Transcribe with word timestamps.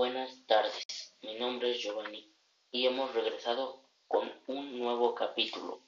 Buenas 0.00 0.46
tardes, 0.46 1.16
mi 1.22 1.34
nombre 1.40 1.72
es 1.72 1.82
Giovanni 1.82 2.32
y 2.70 2.86
hemos 2.86 3.12
regresado 3.16 3.82
con 4.06 4.32
un 4.46 4.78
nuevo 4.78 5.12
capítulo 5.12 5.82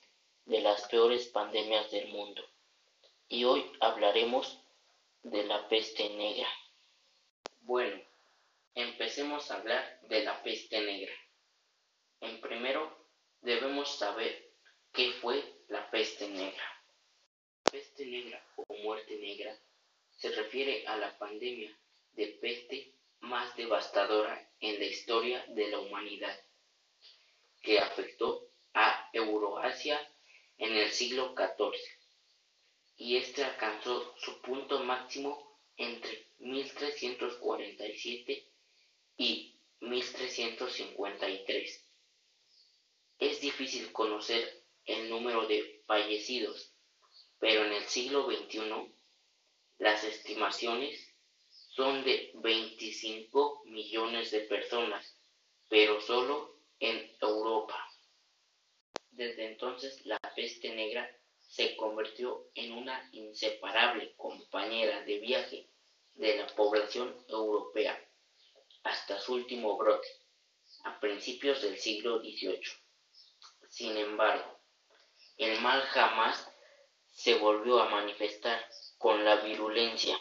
de 0.46 0.60
las 0.60 0.88
peores 0.88 1.28
pandemias 1.28 1.92
del 1.92 2.08
mundo. 2.08 2.42
Y 3.28 3.44
hoy 3.44 3.70
hablaremos 3.78 4.64
de 5.22 5.44
la 5.44 5.68
peste 5.68 6.08
negra. 6.08 6.48
Bueno, 7.60 8.02
empecemos 8.74 9.48
a 9.48 9.58
hablar 9.58 10.00
de 10.08 10.24
la 10.24 10.42
peste 10.42 10.80
negra. 10.80 11.12
En 12.18 12.40
primero, 12.40 13.06
debemos 13.42 13.96
saber 13.96 14.50
qué 14.92 15.12
fue 15.20 15.40
la 15.68 15.88
peste 15.88 16.26
negra. 16.28 16.64
La 17.64 17.70
peste 17.70 18.04
negra 18.06 18.44
o 18.56 18.74
muerte 18.78 19.16
negra 19.20 19.56
se 20.10 20.30
refiere 20.32 20.84
a 20.88 20.96
la 20.96 21.16
pandemia 21.16 21.78
de 22.14 22.26
peste 22.40 22.99
más 23.20 23.56
devastadora 23.56 24.50
en 24.60 24.78
la 24.78 24.84
historia 24.84 25.42
de 25.48 25.68
la 25.68 25.78
humanidad, 25.78 26.38
que 27.62 27.78
afectó 27.78 28.50
a 28.74 29.08
Euroasia 29.12 29.98
en 30.58 30.74
el 30.74 30.90
siglo 30.90 31.34
XIV, 31.36 31.72
y 32.96 33.16
este 33.16 33.44
alcanzó 33.44 34.14
su 34.18 34.40
punto 34.42 34.82
máximo 34.84 35.58
entre 35.76 36.26
1347 36.38 38.46
y 39.16 39.56
1353. 39.80 41.86
Es 43.18 43.40
difícil 43.40 43.90
conocer 43.92 44.64
el 44.84 45.08
número 45.08 45.46
de 45.46 45.82
fallecidos, 45.86 46.74
pero 47.38 47.64
en 47.64 47.72
el 47.72 47.84
siglo 47.84 48.30
XXI 48.30 48.92
las 49.78 50.04
estimaciones 50.04 51.09
son 51.74 52.02
de 52.04 52.32
25 52.34 53.62
millones 53.66 54.30
de 54.32 54.40
personas, 54.40 55.16
pero 55.68 56.00
solo 56.00 56.56
en 56.80 57.10
Europa. 57.20 57.86
Desde 59.10 59.46
entonces 59.46 60.04
la 60.04 60.18
peste 60.34 60.74
negra 60.74 61.08
se 61.40 61.76
convirtió 61.76 62.48
en 62.54 62.72
una 62.72 63.08
inseparable 63.12 64.14
compañera 64.16 65.02
de 65.02 65.18
viaje 65.18 65.68
de 66.14 66.36
la 66.36 66.46
población 66.48 67.14
europea 67.28 67.98
hasta 68.82 69.20
su 69.20 69.34
último 69.34 69.76
brote, 69.76 70.08
a 70.84 70.98
principios 70.98 71.62
del 71.62 71.78
siglo 71.78 72.20
XVIII. 72.20 72.62
Sin 73.68 73.96
embargo, 73.96 74.58
el 75.36 75.60
mal 75.60 75.82
jamás 75.82 76.50
se 77.12 77.34
volvió 77.34 77.80
a 77.80 77.90
manifestar 77.90 78.64
con 78.98 79.24
la 79.24 79.36
virulencia 79.36 80.18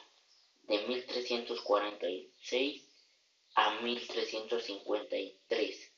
de 0.69 0.77
1346 0.87 2.85
a 3.55 3.81
1353, 3.81 5.93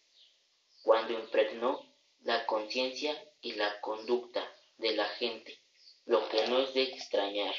cuando 0.82 1.14
impregnó 1.14 1.86
la 2.22 2.46
conciencia 2.46 3.22
y 3.42 3.52
la 3.54 3.82
conducta 3.82 4.50
de 4.78 4.96
la 4.96 5.06
gente, 5.06 5.60
lo 6.06 6.30
que 6.30 6.48
no 6.48 6.60
es 6.60 6.74
de 6.74 6.84
extrañar. 6.84 7.54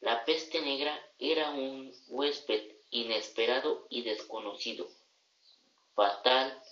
La 0.00 0.24
peste 0.24 0.62
negra 0.62 0.98
era 1.18 1.50
un 1.50 1.92
huésped 2.08 2.76
inesperado 2.90 3.86
y 3.90 4.02
desconocido, 4.02 4.88
fatal, 5.94 6.62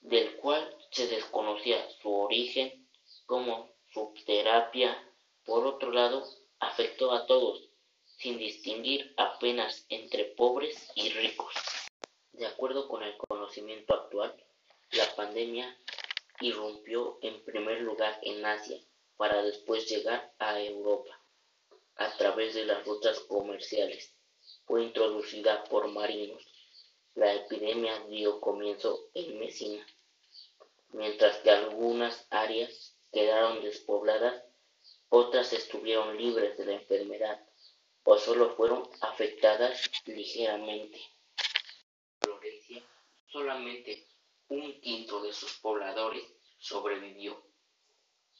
del 0.00 0.36
cual 0.36 0.76
se 0.92 1.08
desconocía 1.08 1.84
su 2.00 2.14
origen 2.14 2.88
como 3.26 3.68
su 3.92 4.14
terapia. 4.24 4.96
Por 5.44 5.66
otro 5.66 5.90
lado, 5.90 6.24
afectó 6.60 7.10
a 7.12 7.26
todos, 7.26 7.67
sin 8.18 8.36
distinguir 8.36 9.14
apenas 9.16 9.86
entre 9.88 10.24
pobres 10.24 10.90
y 10.96 11.10
ricos. 11.10 11.54
De 12.32 12.46
acuerdo 12.46 12.88
con 12.88 13.02
el 13.04 13.16
conocimiento 13.16 13.94
actual, 13.94 14.34
la 14.90 15.14
pandemia 15.14 15.78
irrumpió 16.40 17.18
en 17.22 17.44
primer 17.44 17.80
lugar 17.82 18.18
en 18.22 18.44
Asia 18.44 18.80
para 19.16 19.42
después 19.42 19.88
llegar 19.88 20.32
a 20.38 20.60
Europa 20.60 21.20
a 21.94 22.16
través 22.16 22.54
de 22.54 22.64
las 22.64 22.84
rutas 22.84 23.20
comerciales. 23.20 24.14
Fue 24.64 24.82
introducida 24.82 25.62
por 25.64 25.86
marinos. 25.88 26.44
La 27.14 27.34
epidemia 27.34 28.00
dio 28.08 28.40
comienzo 28.40 29.10
en 29.14 29.38
Mesina, 29.38 29.84
mientras 30.90 31.38
que 31.38 31.50
algunas 31.50 32.26
áreas 32.30 32.96
quedaron 33.12 33.62
despobladas, 33.62 34.42
otras 35.08 35.52
estuvieron 35.52 36.16
libres 36.16 36.56
de 36.58 36.66
la 36.66 36.72
enfermedad 36.74 37.47
solo 38.28 38.54
fueron 38.56 38.86
afectadas 39.00 39.90
ligeramente. 40.04 41.00
Florencia, 42.20 42.84
solamente 43.26 44.06
un 44.48 44.78
quinto 44.82 45.22
de 45.22 45.32
sus 45.32 45.54
pobladores 45.60 46.24
sobrevivió. 46.58 47.42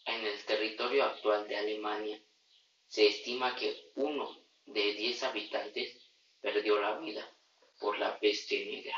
En 0.04 0.26
el 0.26 0.44
territorio 0.44 1.04
actual 1.04 1.49
de 1.49 1.56
Alemania, 1.56 2.22
se 2.87 3.06
estima 3.06 3.56
que 3.56 3.91
uno 3.94 4.38
de 4.66 4.93
diez 4.93 5.22
habitantes 5.22 5.97
perdió 6.43 6.78
la 6.82 6.99
vida 6.99 7.26
por 7.81 7.99
la 7.99 8.20
peste 8.20 8.66
negra. 8.66 8.97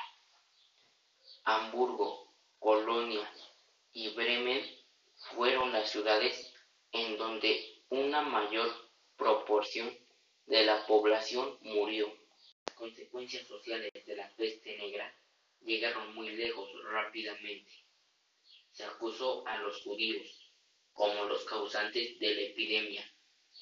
Hamburgo, 1.45 2.35
Colonia 2.59 3.33
y 3.93 4.09
Bremen 4.09 4.69
fueron 5.37 5.71
las 5.71 5.89
ciudades 5.89 6.53
en 6.91 7.17
donde 7.17 7.85
una 7.91 8.23
mayor 8.23 8.69
proporción 9.17 9.97
de 10.51 10.65
la 10.65 10.85
población 10.85 11.59
murió. 11.61 12.13
Las 12.67 12.75
consecuencias 12.75 13.47
sociales 13.47 13.93
de 14.05 14.17
la 14.17 14.29
peste 14.37 14.77
negra 14.79 15.15
llegaron 15.61 16.13
muy 16.13 16.31
lejos 16.31 16.69
rápidamente. 16.91 17.73
Se 18.73 18.83
acusó 18.83 19.47
a 19.47 19.59
los 19.59 19.81
judíos 19.83 20.53
como 20.93 21.25
los 21.27 21.45
causantes 21.45 22.19
de 22.19 22.35
la 22.35 22.41
epidemia 22.41 23.15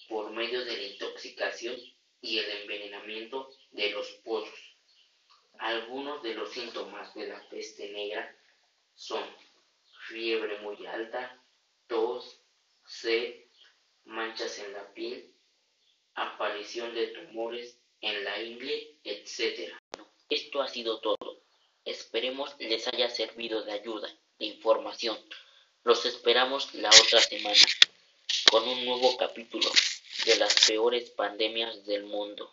por 0.08 0.30
medio 0.30 0.64
de 0.64 0.76
la 0.78 0.82
intoxicación 0.84 1.76
y 2.22 2.38
el 2.38 2.50
envenenamiento 2.62 3.50
de 3.72 3.90
los 3.90 4.08
pozos. 4.24 4.78
Algunos 5.58 6.22
de 6.22 6.34
los 6.34 6.50
síntomas 6.50 7.14
de 7.14 7.28
la 7.28 7.46
peste 7.50 7.90
negra 7.90 8.34
son 8.94 9.24
fiebre 10.06 10.58
muy 10.60 10.86
alta, 10.86 11.44
tos, 11.86 12.40
sed, 12.86 13.44
manchas 14.04 14.58
en 14.60 14.72
la 14.72 14.90
piel, 14.94 15.34
aparición 16.22 16.94
de 16.94 17.08
tumores 17.08 17.78
en 18.00 18.24
la 18.24 18.42
ingle, 18.42 18.96
etc. 19.04 19.72
Esto 20.28 20.62
ha 20.62 20.68
sido 20.68 21.00
todo. 21.00 21.42
Esperemos 21.84 22.54
les 22.58 22.86
haya 22.88 23.08
servido 23.10 23.62
de 23.62 23.72
ayuda, 23.72 24.08
de 24.38 24.46
información. 24.46 25.18
Los 25.84 26.04
esperamos 26.04 26.74
la 26.74 26.90
otra 26.90 27.20
semana 27.20 27.56
con 28.50 28.68
un 28.68 28.84
nuevo 28.84 29.16
capítulo 29.16 29.70
de 30.26 30.36
las 30.36 30.66
peores 30.66 31.10
pandemias 31.10 31.86
del 31.86 32.04
mundo. 32.04 32.52